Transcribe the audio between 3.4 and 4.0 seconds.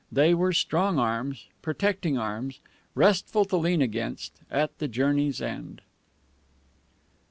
to lean